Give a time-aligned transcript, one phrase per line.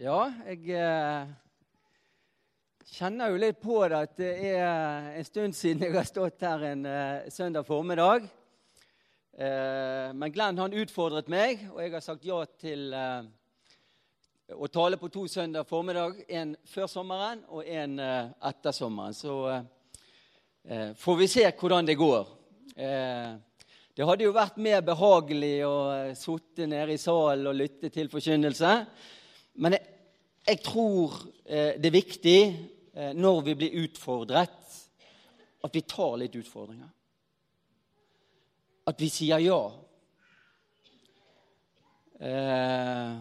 [0.00, 1.26] Ja, jeg eh,
[2.88, 6.64] kjenner jo litt på det at det er en stund siden jeg har stått her
[6.70, 8.24] en eh, søndag formiddag.
[9.36, 12.96] Eh, men Glenn han utfordret meg, og jeg har sagt ja til
[14.56, 16.24] å tale på to søndag formiddag.
[16.32, 19.12] En før sommeren og en etter sommeren.
[19.12, 19.36] Så
[20.96, 22.36] får vi se hvordan det går.
[23.92, 25.78] det hadde jo vært mer behagelig å
[26.16, 28.76] sitte nede i salen og lytte til forkynnelse.
[29.54, 29.86] Men jeg,
[30.46, 32.38] jeg tror eh, det er viktig
[32.94, 34.56] eh, når vi blir utfordret,
[35.60, 36.88] at vi tar litt utfordringer.
[38.88, 39.60] At vi sier ja.
[42.20, 43.18] Eh,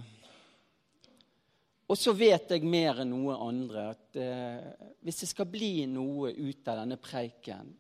[1.90, 4.66] og så vet jeg mer enn noe andre at eh,
[5.02, 7.72] hvis det skal bli noe ut av denne preiken,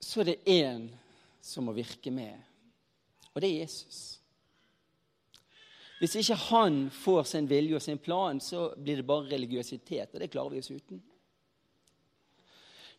[0.00, 0.88] så er det én
[1.40, 2.36] som må virke med,
[3.32, 4.19] og det er Jesus.
[6.00, 10.14] Hvis ikke han får sin vilje og sin plan, så blir det bare religiøsitet.
[10.14, 11.02] Og det klarer vi oss uten.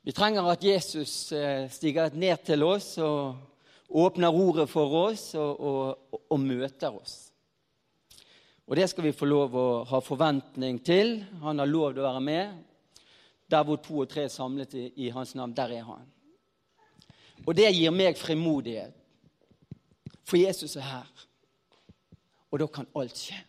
[0.05, 3.39] Vi trenger at Jesus eh, stiger ned til oss og
[3.89, 7.15] åpner ordet for oss og, og, og møter oss.
[8.69, 11.23] Og det skal vi få lov å ha forventning til.
[11.41, 12.53] Han har lov til å være med.
[13.49, 16.05] Der hvor to og tre er samlet i, i hans navn, der er han.
[17.49, 18.93] Og det gir meg frimodighet.
[20.21, 21.27] For Jesus er her
[22.51, 23.39] og da kan alt skje.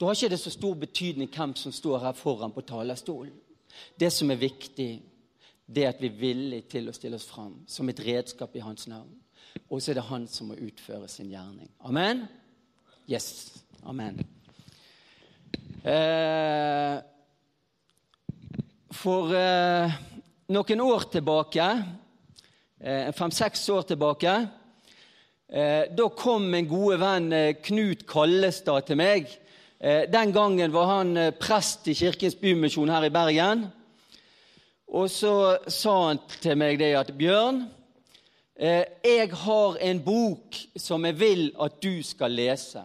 [0.00, 3.34] Da har ikke det så stor betydning hvem som står her foran på talerstolen.
[4.00, 4.90] Det som er viktig,
[5.66, 8.64] det er at vi er villige til å stille oss fram som et redskap i
[8.64, 9.12] hans navn.
[9.70, 11.68] Og så er det han som må utføre sin gjerning.
[11.86, 12.24] Amen?
[13.10, 13.52] Yes.
[13.86, 14.18] Amen.
[15.84, 16.96] Eh,
[18.92, 19.94] for eh,
[20.52, 21.68] noen år tilbake,
[22.80, 24.34] eh, fem-seks år tilbake,
[25.50, 29.32] da kom min gode venn eh, Knut Kallestad til meg.
[29.80, 33.64] Eh, den gangen var han prest i Kirkens Bymisjon her i Bergen.
[34.86, 37.64] Og så sa han til meg det at Bjørn,
[38.60, 42.82] jeg har en bok som jeg vil at du skal lese.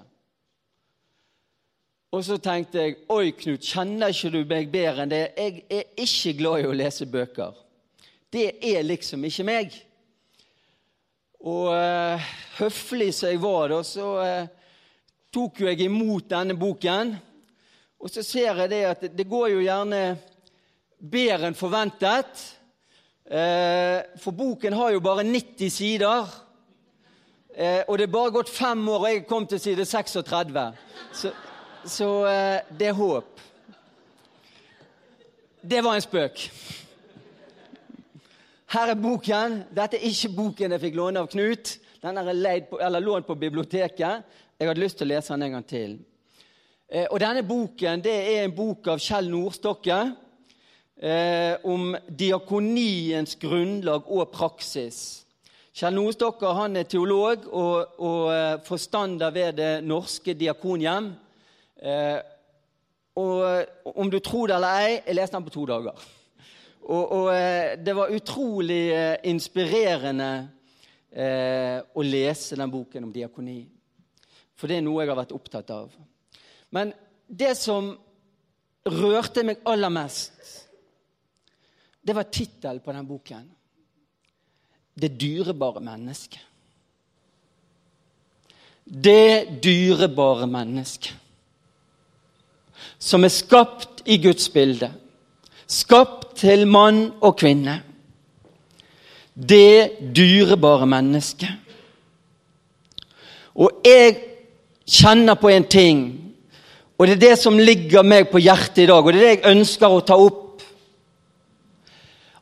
[2.16, 5.24] Og så tenkte jeg oi, Knut, kjenner ikke du meg bedre enn det?
[5.36, 7.58] Jeg er ikke glad i å lese bøker.
[8.32, 9.76] Det er liksom ikke meg.
[11.44, 12.28] Og eh,
[12.60, 14.48] høflig som jeg var, da, så eh,
[15.34, 17.16] tok jeg imot denne boken.
[18.00, 20.02] Og så ser jeg det at det går jo gjerne
[21.00, 22.46] bedre enn forventet.
[23.26, 26.34] Eh, for boken har jo bare 90 sider.
[27.88, 30.64] og det er bare gått fem år, og jeg kom til side 36.
[31.14, 31.32] Så,
[31.86, 32.10] så
[32.70, 33.40] det er håp.
[35.64, 36.50] Det var en spøk.
[38.74, 39.60] Her er boken.
[39.78, 41.76] Dette er ikke boken jeg fikk låne av Knut.
[42.02, 44.24] Den er på, lånt på biblioteket.
[44.58, 45.98] Jeg hadde lyst til å lese den en gang til.
[46.90, 50.00] Eh, og Denne boken det er en bok av Kjell Nordstokke
[50.98, 55.00] eh, om diakoniens grunnlag og praksis.
[55.76, 61.14] Kjell Nordstokke han er teolog og, og eh, forstander ved Det norske diakonhjem.
[61.86, 62.20] Eh,
[63.16, 66.06] og om du tror det eller ei, jeg leste den på to dager.
[66.86, 70.30] Og, og eh, det var utrolig eh, inspirerende
[71.10, 73.64] eh, å lese den boken om diakoni.
[74.56, 75.96] For det er noe jeg har vært opptatt av.
[76.76, 76.94] Men
[77.26, 77.90] det som
[78.86, 80.52] rørte meg aller mest,
[82.06, 83.46] det var tittelen på den boken.
[84.96, 86.44] 'Det dyrebare mennesket'.
[88.86, 91.16] Det dyrebare mennesket.
[93.00, 94.92] Som er skapt i Guds bilde
[95.68, 97.80] skapt til mann og kvinne.
[99.36, 101.52] Det dyrebare mennesket.
[103.56, 104.16] Og jeg
[104.86, 106.02] kjenner på en ting,
[106.98, 109.34] og det er det som ligger meg på hjertet i dag, og det er det
[109.36, 110.42] jeg ønsker å ta opp.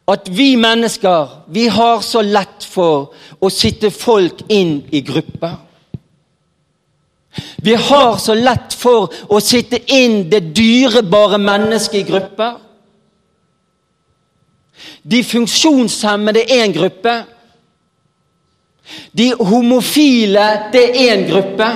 [0.10, 5.56] At vi mennesker vi har så lett for å sitte folk inn i grupper.
[7.64, 12.60] Vi har så lett for å sitte inn det dyrebare mennesket i grupper.
[15.04, 17.16] De funksjonshemmede er en gruppe.
[19.18, 21.70] De homofile, det er en gruppe.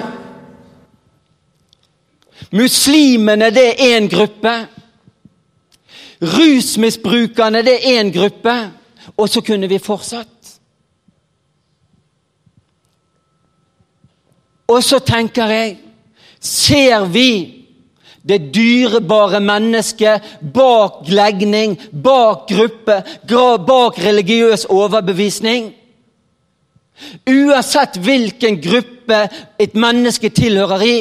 [2.52, 4.56] Muslimene, det er en gruppe.
[6.22, 8.56] Rusmisbrukerne, det er en gruppe.
[9.18, 10.60] Og så kunne vi fortsatt.
[14.68, 15.78] Og så tenker jeg
[16.40, 17.57] Ser vi
[18.28, 20.22] det dyrebare mennesket
[20.54, 23.02] bak legning, bak gruppe,
[23.68, 25.74] bak religiøs overbevisning.
[27.30, 29.22] Uansett hvilken gruppe
[29.60, 30.98] et menneske tilhører i.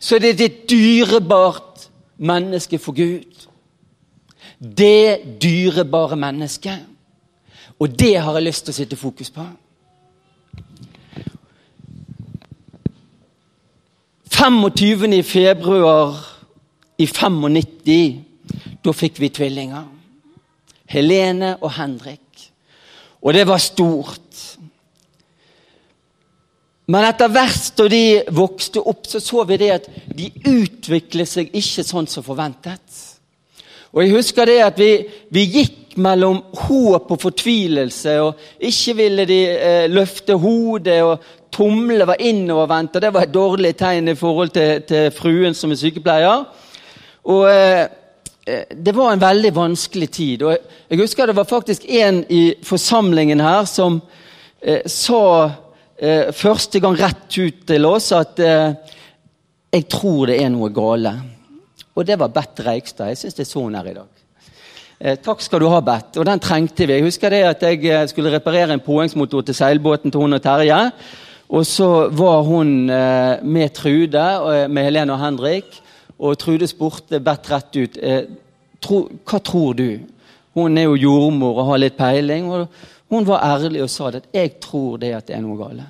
[0.00, 3.46] så er det et dyrebart menneske for Gud.
[4.58, 6.78] Det dyrebare mennesket.
[7.78, 9.44] Og det har jeg lyst til å sitte fokus på.
[14.38, 15.12] 25.
[15.12, 16.16] i februar
[16.96, 18.20] i 95,
[18.84, 19.88] da fikk vi tvillinger.
[20.94, 22.44] Helene og Henrik.
[23.18, 24.38] Og det var stort.
[26.86, 28.04] Men etter hvert da de
[28.38, 33.02] vokste opp, så så vi det at de utviklet seg ikke sånn som forventet.
[33.90, 34.92] Og jeg husker det at vi,
[35.34, 36.38] vi gikk mellom
[36.68, 38.20] håp og fortvilelse.
[38.22, 38.38] og
[38.70, 41.18] Ikke ville de eh, løfte hodet, og
[41.52, 42.96] tomle var innovervendt.
[42.96, 46.44] og Det var et dårlig tegn i forhold til, til fruen som er sykepleier.
[47.24, 47.86] Og eh,
[48.46, 50.42] eh Det var en veldig vanskelig tid.
[50.42, 50.56] og
[50.90, 54.00] Jeg husker det var faktisk en i forsamlingen her som
[54.62, 55.50] eh, sa
[55.98, 58.74] eh, første gang rett ut til oss at eh,
[59.72, 61.12] jeg tror det er noe gale.
[61.94, 63.08] Og det var Bett Reikstad.
[63.08, 64.08] Jeg syns det er sånn her i dag.
[64.98, 66.16] Eh, takk skal du ha, Bett.
[66.18, 66.96] Og den trengte vi.
[66.96, 70.42] Jeg husker det at jeg eh, skulle reparere en påhengsmotor til seilbåten til hun og
[70.42, 70.78] Terje.
[71.48, 75.80] Og så var hun eh, med Trude, eh, med Helene og Henrik.
[76.18, 78.28] Og Trude spurte bedt rett ut eh,
[78.88, 79.98] hva tror du.
[80.54, 82.50] Hun er jo jordmor og har litt peiling.
[82.52, 82.68] og
[83.08, 85.88] Hun var ærlig og sa at 'jeg tror det at det er noe galt'.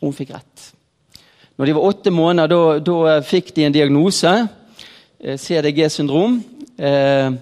[0.00, 0.72] Hun fikk rett.
[1.58, 4.48] Når de var åtte måneder, da fikk de en diagnose.
[5.18, 6.42] CDG-syndrom.
[6.78, 7.32] Eh,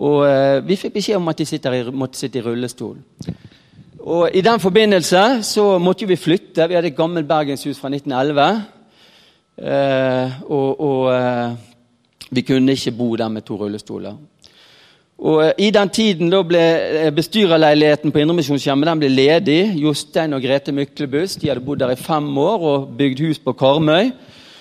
[0.00, 2.96] og eh, vi fikk beskjed om at de i, måtte sitte i rullestol.
[4.00, 6.68] Og I den forbindelse så måtte vi flytte.
[6.68, 8.62] Vi hadde et gammelt bergenshus fra 1911.
[10.48, 11.56] og, og
[12.30, 14.16] vi kunne ikke bo der med to rullestoler.
[15.18, 19.76] Og I den tiden da ble bestyrerleiligheten på Indremisjonshjemmet ledig.
[19.76, 23.52] Jostein og Grete Myklebust de hadde bodd der i fem år og bygd hus på
[23.52, 24.10] Karmøy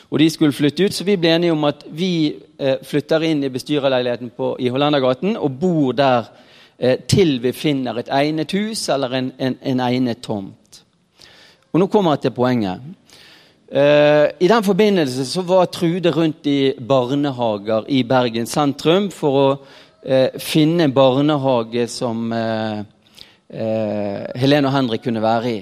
[0.09, 0.93] og de skulle flytte ut.
[0.93, 5.37] Så vi ble enige om at vi eh, flytter inn i bestyrerleiligheten på, i Hollendergaten
[5.37, 6.45] og bor der eh,
[6.79, 10.79] til vi finner et egnet hus eller en, en, en egnet tomt.
[11.73, 12.85] Og nå kommer jeg til poenget.
[13.71, 19.49] Eh, I den forbindelse så var Trude rundt i barnehager i Bergen sentrum for å
[20.01, 22.79] eh, finne en barnehage som eh,
[23.53, 25.59] eh, Helene og Henrik kunne være i.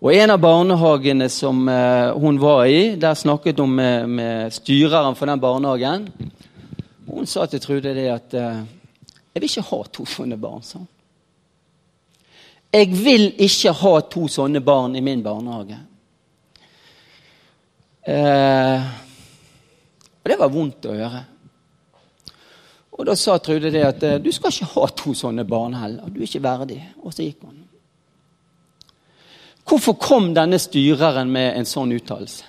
[0.00, 5.14] Og En av barnehagene som eh, hun var i, der snakket hun med, med styreren
[5.14, 6.08] for den barnehagen.
[7.12, 8.64] Hun sa til Trude det at eh,
[9.32, 10.88] 'Jeg vil ikke ha to sånne barn', sa han.
[12.72, 15.78] 'Jeg vil ikke ha to sånne barn i min barnehage'.
[18.06, 18.82] Eh,
[20.22, 21.24] og det var vondt å høre.
[22.92, 26.10] Og Da sa Trude det at eh, 'du skal ikke ha to sånne barn heller'.
[26.10, 26.82] Du er ikke verdig.
[27.02, 27.68] Og så gikk hun.
[29.64, 32.44] Hvorfor kom denne styreren med en sånn uttalelse?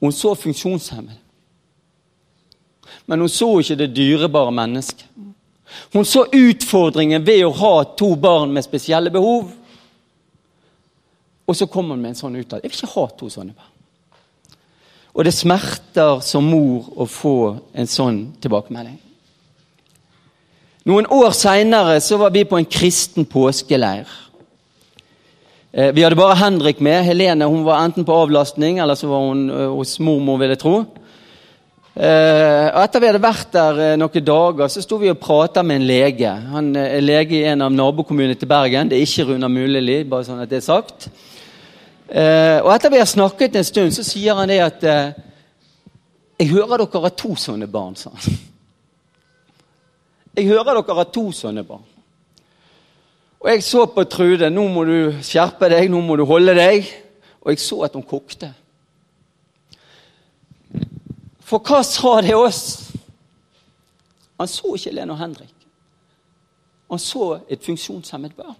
[0.00, 1.21] Hun så funksjonshemmet.
[3.06, 5.06] Men hun så ikke det dyrebare mennesket.
[5.92, 9.50] Hun så utfordringen ved å ha to barn med spesielle behov.
[11.48, 12.64] Og så kom hun med en sånn uttalelse.
[12.64, 13.68] Jeg vil ikke ha to sånne barn.
[15.12, 17.36] Og det smerter som mor å få
[17.76, 18.96] en sånn tilbakemelding.
[20.88, 24.08] Noen år seinere var vi på en kristen påskeleir.
[25.72, 27.04] Eh, vi hadde bare Henrik med.
[27.04, 30.62] Helene hun var enten på avlastning eller så var hun eh, hos mormor, vil jeg
[30.64, 30.74] tro.
[31.92, 35.88] Eh, etter vi hadde vært der noen dager, så sto vi og prata med en
[35.90, 36.30] lege.
[36.54, 38.88] Han er lege i en av nabokommunene til Bergen.
[38.88, 41.10] Det er ikke Runa Muleli, bare sånn at det er sagt.
[42.12, 44.82] Og etter vi har snakket en stund, så sier han det at
[46.40, 48.40] Jeg hører dere har to sånne barn, sa han.
[50.36, 51.84] Jeg hører dere har to sånne barn.
[53.42, 54.50] Og jeg så på Trude.
[54.50, 56.86] 'Nå må du skjerpe deg, nå må du holde deg.'
[57.42, 58.52] Og jeg så at hun kokte.
[61.52, 62.62] For hva sa det oss?
[64.40, 65.66] Han så ikke Lene og Henrik.
[66.88, 68.56] Han så et funksjonshemmet barn.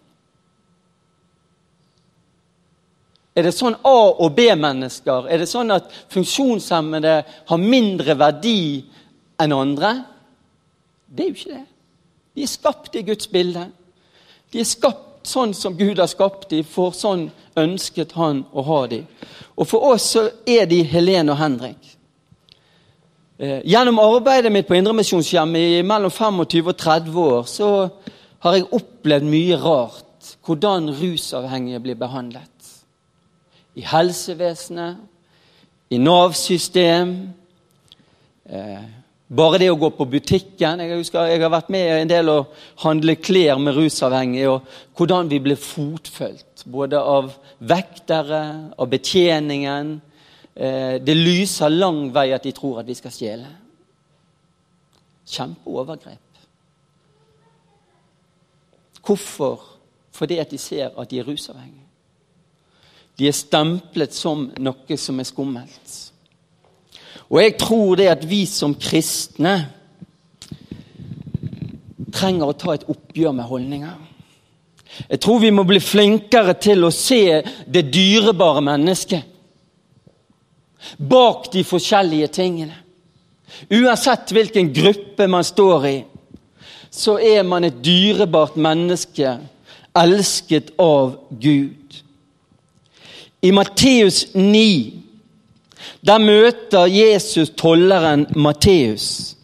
[3.33, 5.31] Er det sånn A- og B-mennesker?
[5.33, 7.15] Er det sånn at funksjonshemmede
[7.49, 8.85] har mindre verdi
[9.41, 9.95] enn andre?
[11.09, 11.65] Det er jo ikke det.
[12.37, 13.65] De er skapt i Guds bilde.
[14.53, 18.85] De er skapt sånn som Gud har skapt dem, for sånn ønsket han å ha
[18.93, 19.09] dem.
[19.57, 21.97] Og for oss så er de Helene og Henrik.
[23.43, 27.71] Eh, gjennom arbeidet mitt på Indremisjonshjemmet i mellom 25 og 30 år så
[28.45, 30.29] har jeg opplevd mye rart.
[30.47, 32.69] Hvordan rusavhengige blir behandlet.
[33.75, 35.01] I helsevesenet,
[35.91, 37.17] i Nav-system,
[38.47, 38.83] eh,
[39.33, 42.47] Bare det å gå på butikken Jeg husker jeg har vært med en del å
[42.83, 44.61] handle klær med rusavhengige, og
[44.95, 46.67] hvordan vi ble fotfølgt.
[46.67, 50.03] Både av vektere, av betjeningen.
[50.57, 53.49] Eh, det lyser lang vei at de tror at vi skal stjele.
[55.27, 56.19] Kjempeovergrep.
[59.03, 59.65] Hvorfor?
[60.13, 61.89] Fordi at de ser at de er rusavhengige.
[63.19, 65.99] De er stemplet som noe som er skummelt.
[67.31, 69.55] Og jeg tror det at vi som kristne
[72.13, 74.01] trenger å ta et oppgjør med holdninger.
[75.09, 79.32] Jeg tror vi må bli flinkere til å se det dyrebare mennesket
[80.99, 82.77] bak de forskjellige tingene.
[83.71, 85.97] Uansett hvilken gruppe man står i,
[86.91, 89.37] så er man et dyrebart menneske,
[89.97, 92.03] elsket av Gud.
[93.43, 95.03] I Matteus 9
[96.07, 99.37] der møter Jesus tolleren Matteus.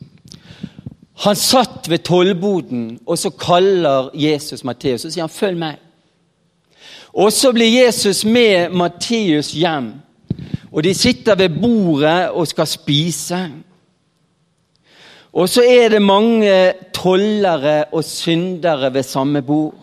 [1.23, 5.79] Han satt ved tollboden, og så kaller Jesus Matteus og sier han, 'Følg meg'.
[7.13, 9.93] Og Så blir Jesus med Matteus hjem,
[10.73, 13.41] og de sitter ved bordet og skal spise.
[15.33, 19.75] Og så er det mange tollere og syndere ved samme bord.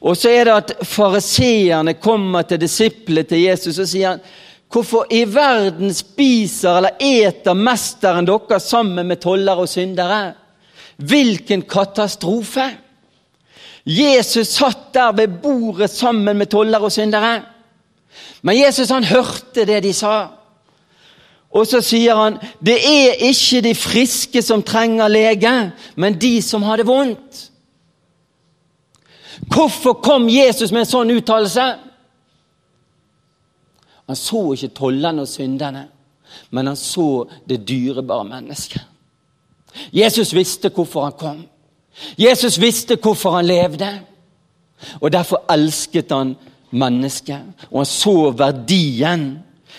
[0.00, 4.20] Og så er det at fariseerne kommer til disiplene til Jesus og sier
[4.68, 10.34] Hvorfor i verden spiser eller eter mesteren deres sammen med tollere og syndere?
[10.96, 12.66] Hvilken katastrofe!
[13.88, 17.40] Jesus satt der ved bordet sammen med tollere og syndere.
[18.42, 20.16] Men Jesus han hørte det de sa.
[21.50, 25.54] Og så sier han det er ikke de friske som trenger lege,
[25.96, 27.44] men de som har det vondt.
[29.48, 31.66] Hvorfor kom Jesus med en sånn uttalelse?
[34.08, 35.86] Han så ikke tollerne og synderne,
[36.50, 38.82] men han så det dyrebare mennesket.
[39.92, 41.42] Jesus visste hvorfor han kom.
[42.18, 43.88] Jesus visste hvorfor han levde.
[45.00, 46.36] Og Derfor elsket han
[46.70, 49.28] mennesket, og han så verdien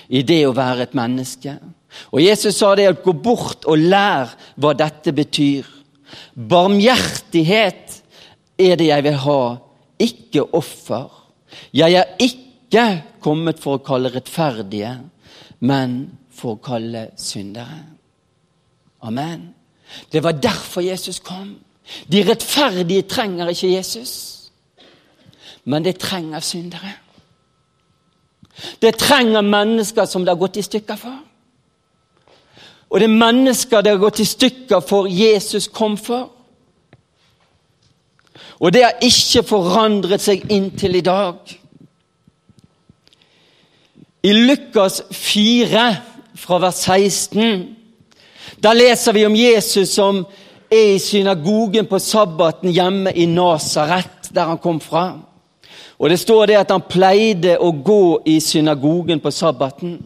[0.09, 1.55] i det å være et menneske.
[2.13, 5.67] Og Jesus sa det at gå bort og lær hva dette betyr.
[6.33, 7.99] Barmhjertighet
[8.59, 9.41] er det jeg vil ha,
[9.99, 11.07] ikke offer.
[11.73, 12.85] Jeg er ikke
[13.23, 14.93] kommet for å kalle rettferdige,
[15.65, 16.01] men
[16.33, 17.81] for å kalle syndere.
[19.05, 19.49] Amen.
[20.11, 21.55] Det var derfor Jesus kom.
[22.11, 24.13] De rettferdige trenger ikke Jesus,
[25.69, 26.93] men det trenger syndere.
[28.81, 31.19] Det trenger mennesker som det har gått i stykker for.
[32.89, 36.31] Og det er mennesker det har gått i stykker for Jesus kom for.
[38.59, 41.37] Og det har ikke forandret seg inntil i dag.
[44.25, 45.85] I Lukas 4,
[46.35, 47.75] fra vers 16,
[48.63, 50.25] der leser vi om Jesus som
[50.71, 55.28] er i synagogen på sabbaten hjemme i Nasaret, der han kom fra.
[55.99, 59.97] Og Det står det at han pleide å gå i synagogen på sabbaten.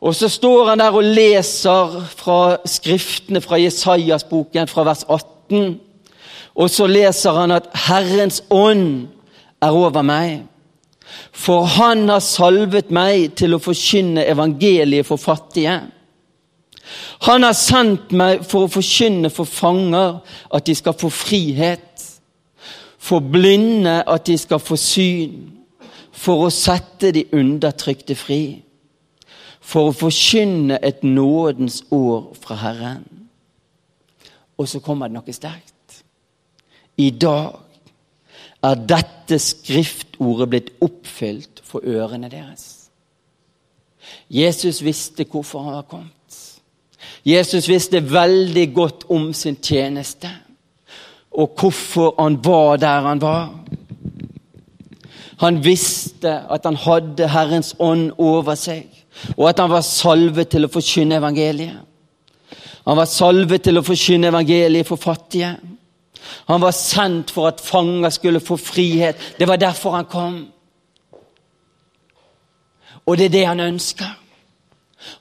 [0.00, 5.80] Og Så står han der og leser fra skriftene fra Jesajas-boken, fra vers 18.
[6.54, 9.08] Og så leser han at 'Herrens ånd
[9.62, 10.42] er over meg'.
[11.32, 15.80] For han har salvet meg til å forkynne evangeliet for fattige.
[17.20, 20.18] Han har sendt meg for å forkynne for fanger
[20.54, 21.87] at de skal få frihet.
[23.08, 25.36] For blinde at de skal få syn.
[26.12, 28.42] For å sette de undertrykte fri.
[29.64, 33.06] For å forkynne et nådens år fra Herren.
[34.58, 36.02] Og så kommer det noe sterkt.
[36.98, 37.60] I dag
[38.66, 42.90] er dette skriftordet blitt oppfylt for ørene deres.
[44.28, 46.14] Jesus visste hvorfor han var kommet.
[47.24, 50.32] Jesus visste veldig godt om sin tjeneste
[51.32, 53.50] og hvorfor han var der han var.
[55.38, 58.88] Han visste at han hadde Herrens ånd over seg,
[59.36, 61.84] og at han var salvet til å forkynne evangeliet.
[62.88, 65.52] Han var salvet til å forkynne evangeliet for fattige.
[66.48, 69.16] Han var sendt for at fanger skulle få frihet.
[69.38, 70.38] Det var derfor han kom.
[73.06, 74.10] Og det er det han ønsker.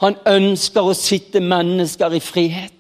[0.02, 2.77] Han ønsker å sitte mennesker i frihet.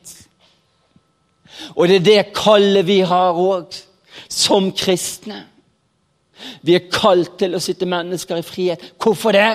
[1.75, 3.75] Og det er det kallet vi har òg,
[4.29, 5.43] som kristne.
[6.61, 8.83] Vi er kalt til å sitte mennesker i frihet.
[9.01, 9.49] Hvorfor det?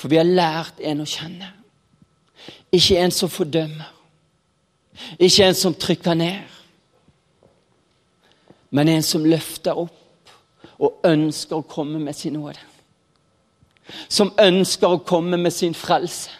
[0.00, 1.50] For vi har lært en å kjenne.
[2.72, 3.90] Ikke en som fordømmer.
[5.20, 6.52] Ikke en som trykker ned
[8.72, 10.32] men en som løfter opp
[10.82, 12.60] og ønsker å komme med sin nåde.
[14.08, 16.30] Som ønsker å komme med sin frelse.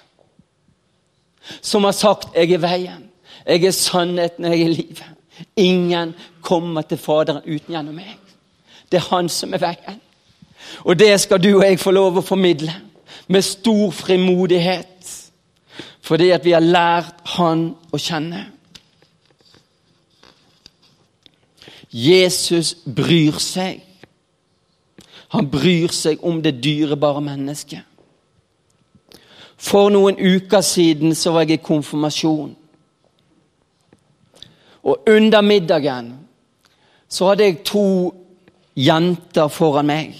[1.61, 3.11] som har sagt 'Jeg er veien,
[3.47, 5.19] jeg er sannheten, jeg er livet'.
[5.57, 8.19] Ingen kommer til Faderen uten gjennom meg.
[8.93, 10.01] Det er Han som er veien.
[10.85, 12.75] Og det skal du og jeg få lov å formidle
[13.29, 15.31] med stor frimodighet.
[16.01, 18.47] Fordi at vi har lært Han å kjenne.
[21.93, 23.83] Jesus bryr seg.
[25.29, 27.81] Han bryr seg om det dyrebare mennesket.
[29.57, 32.57] For noen uker siden så var jeg i konfirmasjon.
[34.83, 36.13] Og under middagen
[37.13, 37.87] så hadde jeg to
[38.75, 40.17] jenter foran meg.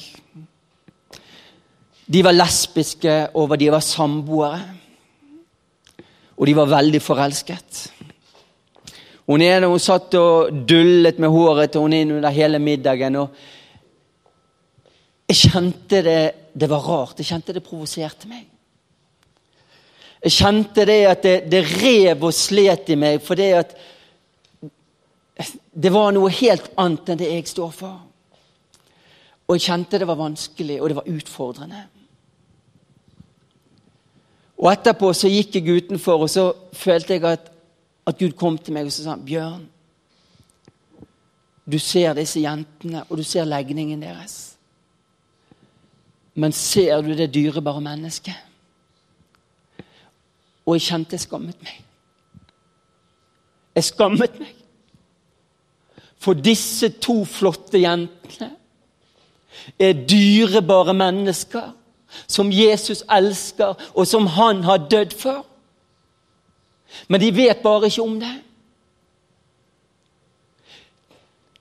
[2.13, 4.61] De var lesbiske, og de var samboere.
[6.37, 7.87] Og de var veldig forelsket.
[9.31, 13.17] Hun ene hun satt og dullet med håret til hun inn under hele middagen.
[13.17, 13.29] og
[15.29, 17.19] Jeg kjente det, det var rart.
[17.19, 18.49] Jeg kjente det provoserte meg.
[20.23, 23.73] Jeg kjente det at det, det rev og slet i meg, for det at
[25.73, 27.99] det var noe helt annet enn det jeg står for.
[29.49, 31.83] Og jeg kjente det var vanskelig, og det var utfordrende.
[34.63, 37.51] Og Etterpå så gikk jeg utenfor, og så følte jeg at,
[38.07, 39.67] at Gud kom til meg og så sa han, Bjørn,
[41.67, 44.55] du ser disse jentene, og du ser legningen deres.
[46.35, 48.39] Men ser du det dyrebare mennesket?
[50.67, 51.83] Og jeg kjente jeg skammet meg.
[53.75, 54.62] Jeg skammet meg.
[56.23, 58.53] For disse to flotte jentene
[59.79, 61.73] er dyrebare mennesker
[62.31, 65.45] som Jesus elsker, og som han har dødd for.
[67.09, 68.35] Men de vet bare ikke om det.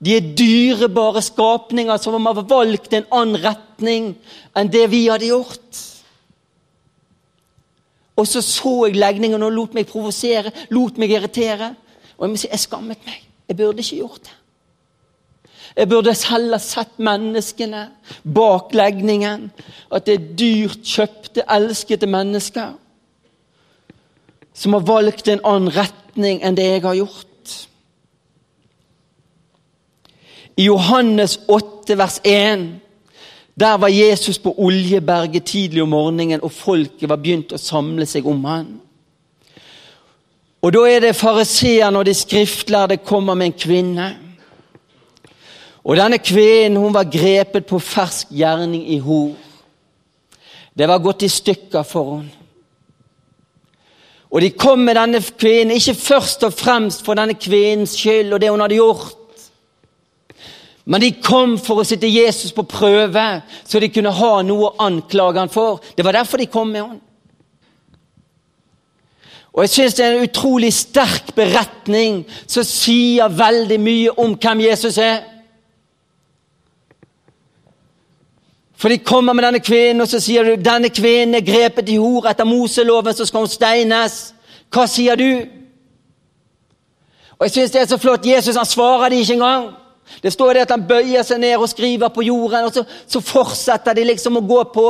[0.02, 4.12] De er dyrebare skapninger som har valgt en annen retning
[4.58, 5.80] enn det vi hadde gjort.
[8.18, 11.72] Og så så jeg legningen og lot meg provosere, lot meg irritere.
[12.18, 13.22] Og jeg må si, jeg skammet meg.
[13.48, 14.41] Jeg burde ikke gjort det.
[15.76, 17.86] Jeg burde heller sett menneskene
[18.24, 19.50] bak legningen.
[19.92, 22.78] At det er dyrt kjøpte, elskede mennesker
[24.54, 27.28] som har valgt en annen retning enn det jeg har gjort.
[30.60, 32.68] I Johannes 8, vers 1
[33.54, 38.26] der var Jesus på Oljeberget tidlig om morgenen, og folket var begynt å samle seg
[38.26, 38.70] om han.
[40.62, 44.06] Og Da er det fariseerne og de skriftlærde kommer med en kvinne.
[45.82, 49.32] Og Denne kvinnen hun var grepet på fersk gjerning i hor.
[50.74, 52.38] Det var gått i stykker for henne.
[54.32, 58.40] Og De kom med denne kvinnen ikke først og fremst for denne kvinnens skyld og
[58.40, 59.18] det hun hadde gjort,
[60.84, 63.26] men de kom for å sitte Jesus på prøve,
[63.68, 65.78] så de kunne ha noe å anklage han for.
[65.94, 67.00] Det var derfor de kom med han.
[69.52, 74.64] Og Jeg syns det er en utrolig sterk beretning som sier veldig mye om hvem
[74.64, 75.20] Jesus er.
[78.82, 82.00] For de kommer med denne kvinnen, og så sier du denne kvinnen er grepet i
[82.02, 84.16] hor etter Moseloven, så skal hun steines.
[84.74, 85.28] Hva sier du?
[87.36, 88.26] Og jeg synes det er så flott.
[88.26, 89.68] Jesus han svarer de ikke engang.
[90.22, 93.22] Det står det at han bøyer seg ned og skriver på jorden, og så, så
[93.22, 94.86] fortsetter de liksom å gå på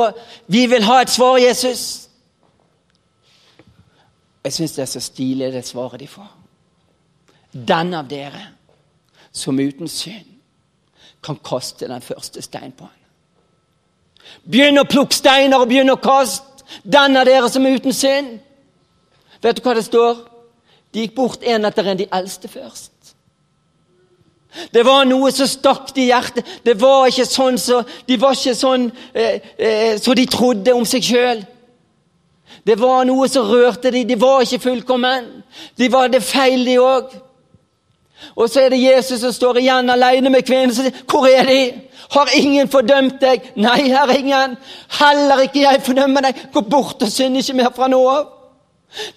[0.47, 2.09] 'Vi vil ha et svar, Jesus'.
[4.45, 6.33] Jeg syns det er så stilig, det svaret de får.
[7.53, 8.49] Den av dere
[9.33, 10.33] som uten synd
[11.23, 13.02] kan kaste den første stein på ham.
[14.43, 16.49] Begynn å plukke steiner og begynn å kaste.
[16.83, 18.39] Av dere som er uten synd.
[19.43, 20.23] Vet du hva det står?
[20.93, 22.91] De gikk bort en etter en, de eldste først.
[24.73, 26.49] Det var noe som stakk i hjertet.
[26.65, 30.85] Det var ikke sånn så, De var ikke sånn eh, eh, så de trodde om
[30.89, 31.43] seg sjøl.
[32.63, 34.05] Det var noe som rørte de.
[34.05, 35.31] De var ikke fullkommen.
[35.81, 37.15] De var det feil, de òg.
[38.37, 40.75] Og så er det Jesus som står igjen alene med kvinnen.
[40.75, 41.73] sier, 'Hvor er de?
[42.11, 44.57] Har ingen fordømt deg?' 'Nei, her er ingen.
[45.01, 46.35] Heller ikke jeg fordømmer deg.
[46.53, 48.27] Gå bort og synd ikke mer fra nå av.'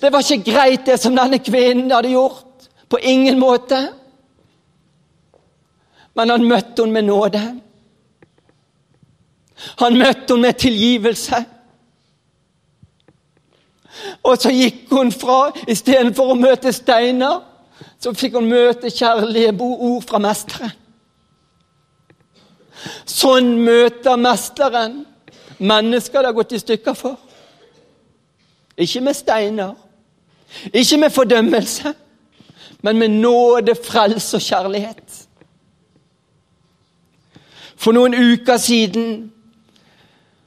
[0.02, 2.44] Det var ikke greit, det som denne kvinnen hadde gjort.
[2.90, 3.90] På ingen måte
[6.16, 7.42] men han møtte henne med nåde.
[9.82, 11.42] Han møtte henne med tilgivelse.
[14.24, 15.40] Og så gikk hun fra
[15.72, 17.42] Istedenfor å møte steiner,
[18.06, 20.74] så fikk hun møte kjærlige ord fra mesteren.
[23.10, 25.00] Sånn møter mesteren
[25.58, 27.16] mennesker det har gått i stykker for.
[28.78, 29.74] Ikke med steiner,
[30.70, 31.94] ikke med fordømmelse,
[32.86, 35.22] men med nåde, frelse og kjærlighet.
[37.76, 39.32] For noen uker siden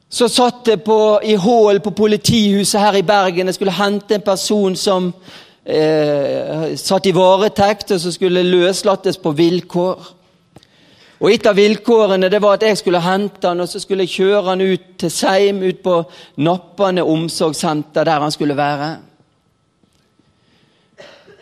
[0.08, 3.46] Så satt jeg på, i hål på politihuset her i Bergen.
[3.46, 5.10] Jeg skulle hente en person som
[5.68, 10.14] eh, satt i varetekt, og som skulle løslates på vilkår.
[11.18, 14.14] Og Et av vilkårene det var at jeg skulle hente han, og så skulle jeg
[14.20, 15.96] kjøre han ut til Seim, ut på
[16.36, 18.96] Nappane omsorgssenter, der han skulle være.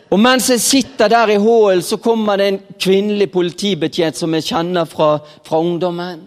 [0.09, 4.47] Og Mens jeg sitter der i hallen, så kommer det en kvinnelig politibetjent som jeg
[4.49, 6.21] kjenner fra, fra ungdommen.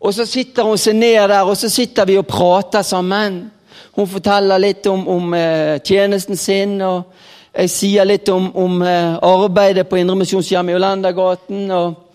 [0.00, 3.52] Og Så sitter hun seg ned der, og så sitter vi og prater sammen.
[3.96, 7.12] Hun forteller litt om, om eh, tjenesten sin, og
[7.52, 11.70] jeg sier litt om, om eh, arbeidet på Indremisjonshjemmet i Olendergaten.
[11.70, 12.12] og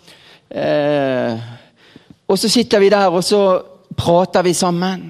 [0.50, 1.40] Eh,
[2.28, 3.42] og så sitter vi der, og så
[3.98, 5.06] prater vi sammen.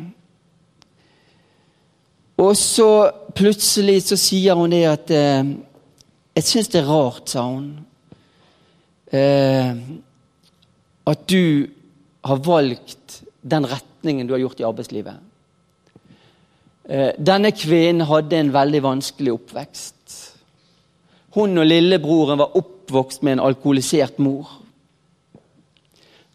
[2.38, 5.56] Og så plutselig så sier hun det at eh,
[6.38, 7.80] Jeg syns det er rart, sa hun,
[9.10, 9.71] eh,
[11.10, 11.65] at du
[12.21, 15.15] har valgt den retningen du har gjort i arbeidslivet.
[16.88, 20.13] Eh, denne kvinnen hadde en veldig vanskelig oppvekst.
[21.36, 24.47] Hun og lillebroren var oppvokst med en alkoholisert mor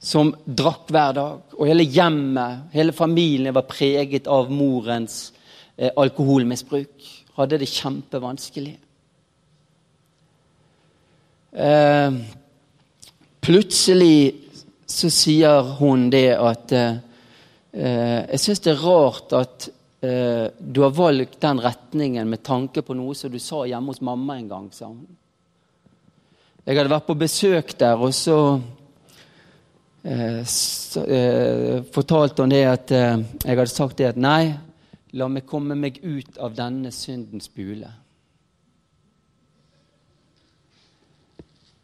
[0.03, 1.57] som drakk hver dag.
[1.57, 5.33] Og hele hjemmet, hele familien var preget av morens
[5.79, 7.11] eh, alkoholmisbruk.
[7.39, 8.77] Hadde det kjempevanskelig.
[11.53, 12.21] Eh,
[13.41, 14.17] plutselig
[14.85, 17.01] så sier hun det at eh,
[17.73, 19.71] Jeg syns det er rart at
[20.03, 24.03] eh, du har valgt den retningen med tanke på noe som du sa hjemme hos
[24.05, 25.07] mamma en gang, sa hun.
[26.63, 28.37] Jeg hadde vært på besøk der, og så
[30.03, 34.53] eh, så, eh, fortalte hun det at eh, jeg hadde sagt det at nei,
[35.19, 37.91] la meg komme meg ut av denne syndens bule.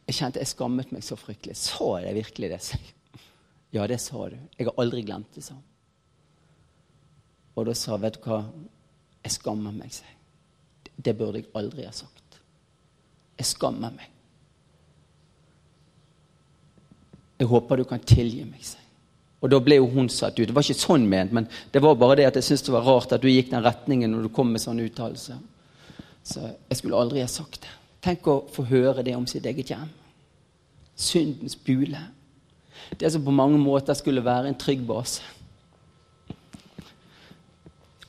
[0.09, 1.59] Jeg kjente jeg skammet meg så fryktelig.
[1.61, 2.63] Sa jeg virkelig det?
[3.77, 4.39] Ja, det sa du.
[4.57, 5.65] Jeg har aldri glemt det, sa hun.
[7.59, 8.45] Og da sa vet du hva,
[9.25, 10.93] jeg skammer meg, sier jeg.
[10.99, 12.39] Det burde jeg aldri ha sagt.
[13.39, 14.13] Jeg skammer meg.
[17.39, 18.63] Jeg håper du kan tilgi meg.
[18.63, 18.87] sier
[19.43, 20.49] Og da ble jo hun satt ut.
[20.51, 22.87] Det var ikke sånn ment, men det var bare det at jeg syntes det var
[22.87, 25.39] rart at du gikk den retningen når du kom med sånne uttalelser.
[26.27, 27.75] Så jeg skulle aldri ha sagt det.
[28.03, 29.91] Tenk å få høre det om sitt eget hjem.
[30.99, 32.01] Syndens bule.
[32.99, 35.23] Det som på mange måter skulle være en trygg base.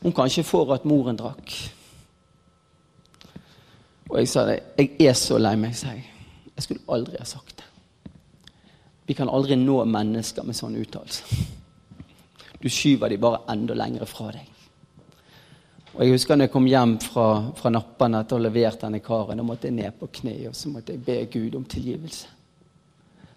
[0.01, 1.55] Hun kan ikke for at moren drakk.
[4.09, 4.59] Og jeg sa det.
[4.77, 6.05] Jeg er så lei meg, sa jeg.
[6.55, 7.67] Jeg skulle aldri ha sagt det.
[9.09, 11.45] Vi kan aldri nå mennesker med sånne uttalelser.
[12.59, 14.47] Du skyver de bare enda lenger fra deg.
[15.93, 19.01] Og Jeg husker når jeg kom hjem fra, fra nappene etter å ha levert denne
[19.03, 19.39] karen.
[19.39, 22.27] Da måtte jeg ned på kne og så måtte jeg be Gud om tilgivelse.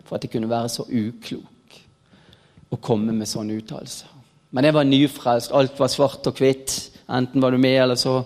[0.05, 1.79] For at jeg kunne være så uklok
[2.73, 4.22] å komme med sånne uttalelser.
[4.53, 5.53] Men jeg var nyfrelst.
[5.57, 6.75] Alt var svart og hvitt.
[7.09, 8.19] Enten var du med, eller så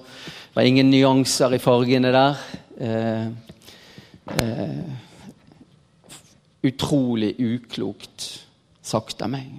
[0.54, 2.40] var det ingen nyanser i fargene der.
[2.82, 3.26] Eh,
[4.34, 4.84] eh,
[6.66, 8.26] utrolig uklokt
[8.82, 9.52] sagt av meg.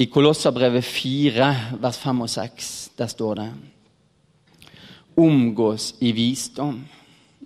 [0.00, 1.50] I Kolosserbrevet 4,
[1.82, 3.50] vers 5 og 6, der står det
[5.20, 6.78] Omgås i visdom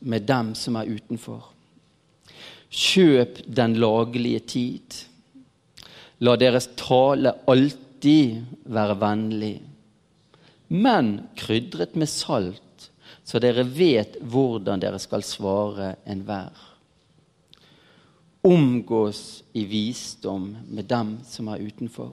[0.07, 1.51] med dem som er utenfor.
[2.71, 5.05] Kjøp den laglige tid.
[6.25, 9.57] La deres tale alltid være vennlig,
[10.73, 12.89] men krydret med salt,
[13.25, 16.71] så dere vet hvordan dere skal svare enhver
[18.45, 22.13] omgås i visdom med dem som er utenfor.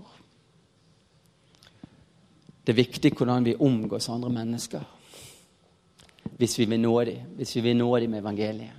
[2.63, 4.97] Det er viktig hvordan vi omgås andre mennesker
[6.37, 8.77] hvis vi vil nå dem, hvis vi vil nå dem med evangeliet.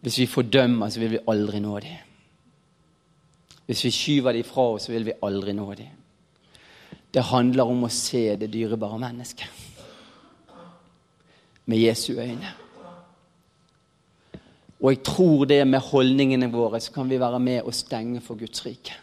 [0.00, 2.11] Hvis vi fordømmer, så vil vi aldri nå dem.
[3.66, 6.00] Hvis vi skyver dem fra oss, så vil vi aldri nå dem.
[7.12, 9.60] Det handler om å se det dyrebare mennesket
[11.68, 12.50] med Jesu øyne.
[14.82, 18.40] Og jeg tror det med holdningene våre så kan vi være med og stenge for
[18.40, 18.96] Guds rike.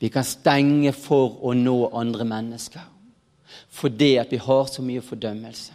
[0.00, 2.94] Vi kan stenge for å nå andre mennesker
[3.78, 5.72] fordi at vi har så mye fordømmelse.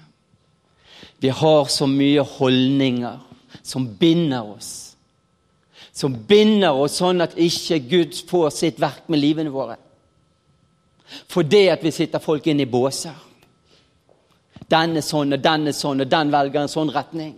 [1.23, 3.19] Vi har så mye holdninger
[3.63, 4.92] som binder oss.
[5.93, 9.77] Som binder oss sånn at ikke Gud får sitt verk med livene våre.
[11.29, 13.15] Fordi at vi sitter folk inn i båser.
[14.69, 17.35] Den er sånn, og den er sånn, og den velger en sånn retning.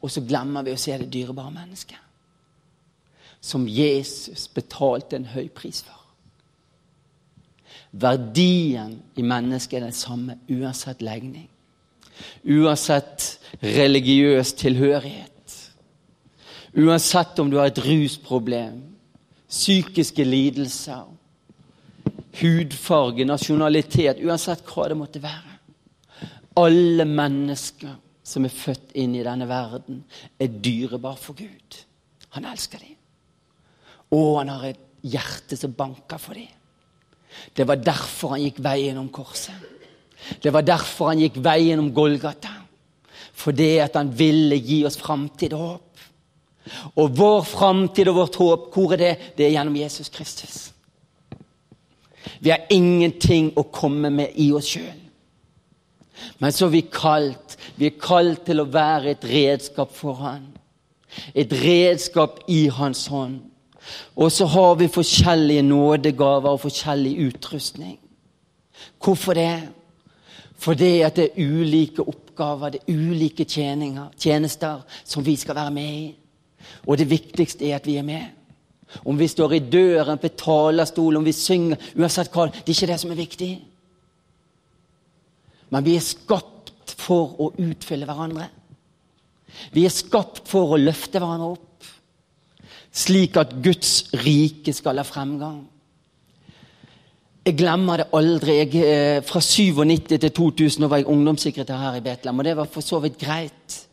[0.00, 1.98] Og så glemmer vi å se det dyrebare mennesket.
[3.40, 5.96] Som Jesus betalte en høy pris for.
[7.90, 11.48] Verdien i mennesket er den samme uansett legning.
[12.44, 15.29] Uansett religiøs tilhørighet.
[16.76, 18.82] Uansett om du har et rusproblem,
[19.50, 21.08] psykiske lidelser,
[22.40, 25.56] hudfarge, nasjonalitet, uansett hva det måtte være.
[26.60, 27.96] Alle mennesker
[28.30, 30.04] som er født inn i denne verden,
[30.38, 31.80] er dyrebar for Gud.
[32.36, 32.94] Han elsker dem.
[34.14, 36.50] Og han har et hjerte som banker for dem.
[37.54, 39.54] Det var derfor han gikk veien om korset.
[40.42, 42.52] Det var derfor han gikk veien om Golgata.
[43.40, 45.89] Fordi at han ville gi oss framtid og håp.
[46.94, 49.14] Og vår framtid og vårt håp, hvor er det?
[49.38, 50.58] Det er gjennom Jesus Kristus.
[52.40, 54.98] Vi har ingenting å komme med i oss sjøl.
[56.38, 57.56] Men så er vi kalt.
[57.76, 60.44] Vi er kalt til å være et redskap for Han.
[61.34, 63.40] Et redskap i Hans hånd.
[64.16, 67.96] Og så har vi forskjellige nådegaver og forskjellig utrustning.
[69.00, 69.68] Hvorfor det?
[70.60, 75.94] Fordi at det er ulike oppgaver, det er ulike tjenester som vi skal være med
[75.94, 76.19] i.
[76.86, 78.36] Og det viktigste er at vi er med.
[79.06, 82.48] Om vi står i døren, på talerstolen, om vi synger Uansett hva.
[82.50, 83.50] Det er ikke det som er viktig.
[85.70, 88.48] Men vi er skapt for å utfylle hverandre.
[89.74, 91.66] Vi er skapt for å løfte hverandre opp
[92.90, 95.62] slik at Guds rike skal ha fremgang.
[97.46, 98.56] Jeg glemmer det aldri.
[98.58, 102.66] Jeg, eh, fra 97 til 2000 var jeg ungdomssekretær her i Betlehem, og det var
[102.66, 103.86] for så vidt greit.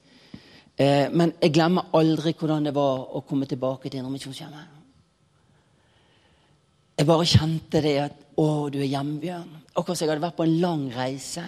[0.78, 4.74] Eh, men jeg glemmer aldri hvordan det var å komme tilbake til Indremisjonshjemmet.
[6.98, 9.54] Jeg bare kjente det at Å, du er hjembjørn.
[9.74, 11.42] Akkurat som jeg hadde vært på en lang reise.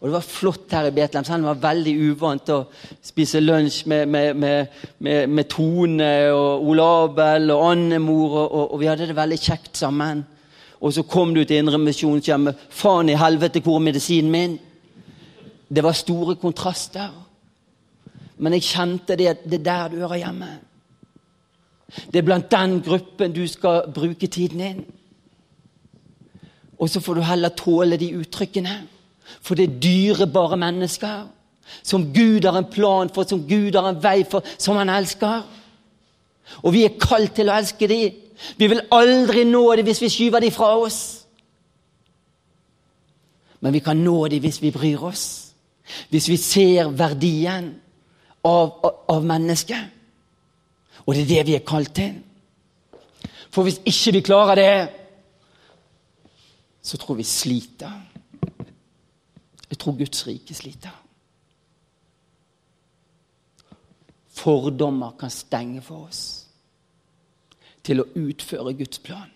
[0.00, 1.24] Og det var flott her i Betlehem.
[1.26, 2.56] Selv om det var veldig uvant å
[3.04, 9.10] spise lunsj med, med, med, med Tone og Olabel og Annemor, og, og, vi hadde
[9.10, 10.24] det veldig kjekt sammen.
[10.80, 12.64] Og så kom du til Indremisjonshjemmet.
[12.72, 14.56] Faen i helvete, hvor er medisinen min?
[15.68, 17.12] Det var store kontraster.
[18.44, 20.50] Men jeg kjente det at det er der du hører hjemme.
[22.12, 24.82] Det er blant den gruppen du skal bruke tiden din.
[26.78, 28.82] Og så får du heller tåle de uttrykkene.
[29.40, 31.24] For det er dyrebare mennesker
[31.82, 35.42] som Gud har en plan for, som Gud har en vei for, som han elsker.
[36.62, 38.18] Og vi er kalt til å elske dem.
[38.58, 41.00] Vi vil aldri nå dem hvis vi skyver dem fra oss.
[43.64, 45.54] Men vi kan nå dem hvis vi bryr oss.
[46.10, 47.72] Hvis vi ser verdien
[48.44, 49.90] av, av, mennesket.
[51.06, 52.18] Og det er det vi er kalt til.
[53.50, 54.88] For hvis ikke vi klarer det,
[56.82, 58.00] så tror vi sliter.
[59.70, 61.00] Jeg tror Guds rike sliter.
[64.28, 66.44] Fordommer kan stenge for oss
[67.84, 69.30] til å utføre Guds plan.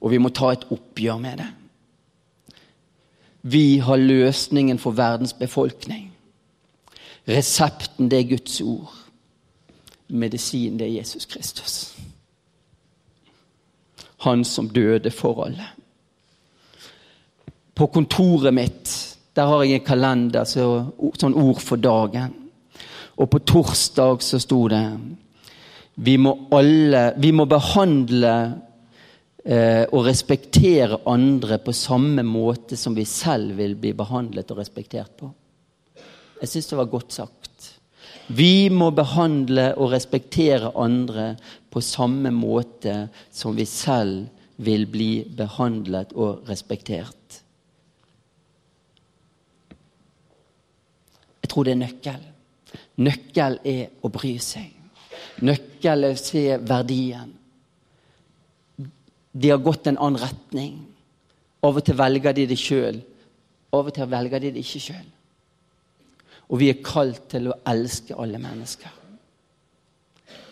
[0.00, 1.50] Og vi må ta et oppgjør med det.
[3.42, 6.13] Vi har løsningen for verdens befolkning.
[7.28, 8.92] Resepten, det er Guds ord.
[10.08, 11.94] Medisinen, det er Jesus Kristus.
[14.24, 15.66] Han som døde for alle.
[17.74, 18.92] På kontoret mitt
[19.34, 20.66] der har jeg en kalender, så,
[21.18, 22.36] sånn ord for dagen.
[23.18, 24.84] Og på torsdag så sto det
[25.94, 28.34] vi må, alle, vi må behandle
[29.44, 35.12] eh, og respektere andre på samme måte som vi selv vil bli behandlet og respektert
[35.20, 35.30] på.
[36.44, 37.70] Jeg syns det var godt sagt.
[38.36, 41.34] Vi må behandle og respektere andre
[41.72, 44.26] på samme måte som vi selv
[44.64, 47.40] vil bli behandlet og respektert.
[51.40, 52.28] Jeg tror det er nøkkel.
[53.08, 54.68] Nøkkel er å bry seg.
[55.44, 57.32] Nøkkel er å se verdien.
[59.32, 60.78] De har gått en annen retning.
[61.64, 63.00] Av og til velger de det sjøl.
[63.72, 65.13] Av og til velger de det ikke sjøl.
[66.48, 69.00] Og vi er kalt til å elske alle mennesker.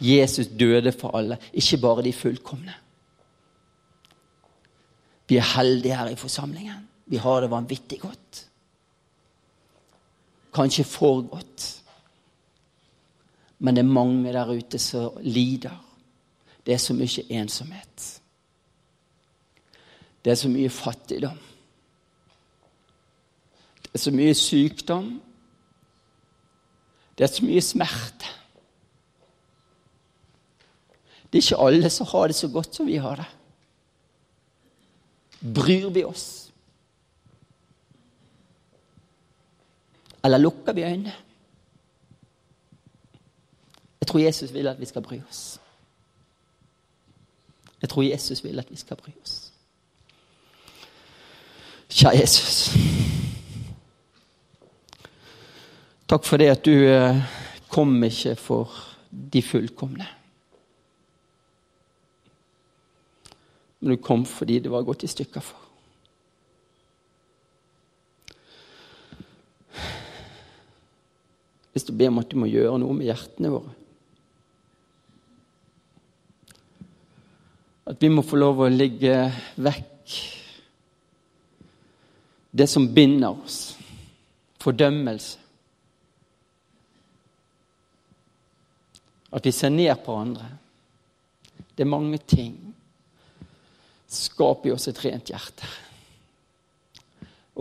[0.02, 2.78] Jesus døde for alle, ikke bare de fullkomne.
[5.28, 6.88] Vi er heldige her i forsamlingen.
[7.06, 8.46] Vi har det vanvittig godt
[10.54, 11.82] kanskje for godt.
[13.58, 15.76] Men det er mange der ute som lider.
[16.66, 18.20] Det er så mye ensomhet.
[20.24, 21.38] Det er så mye fattigdom.
[23.82, 25.20] Det er så mye sykdom.
[27.18, 28.30] Det er så mye smerte.
[31.32, 33.28] Det er ikke alle som har det så godt som vi har det.
[35.54, 36.52] Bryr vi oss?
[40.24, 41.14] Eller lukker vi øynene?
[44.00, 45.60] Jeg tror Jesus vil at vi skal bry oss.
[47.82, 49.52] Jeg tror Jesus vil at vi skal bry oss.
[51.88, 52.76] Kjære Jesus.
[56.12, 57.22] Takk for det at du eh,
[57.72, 58.80] kom ikke for
[59.32, 60.08] de fullkomne.
[63.82, 65.58] men du kom fordi det var gått i stykker for.
[71.72, 73.74] Hvis du ber om at du må gjøre noe med hjertene våre.
[77.90, 79.18] At vi må få lov å ligge
[79.58, 80.18] vekk
[82.54, 83.72] det som binder oss.
[84.62, 85.41] Fordømmelse.
[89.32, 90.48] At vi ser ned på andre.
[91.72, 92.56] Det er mange ting.
[94.12, 95.68] Skap i oss et rent hjerte.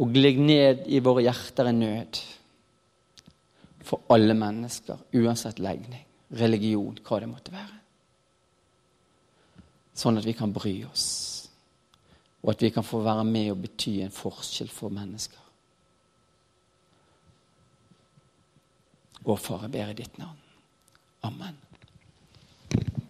[0.01, 2.21] Og legg ned i våre hjerter en nød
[3.91, 6.03] for alle mennesker, uansett legning,
[6.39, 7.79] religion, hva det måtte være.
[9.97, 11.07] Sånn at vi kan bry oss,
[12.41, 15.41] og at vi kan få være med og bety en forskjell for mennesker.
[19.21, 20.40] Vår Far, jeg ber i ditt navn.
[21.23, 21.70] Amen.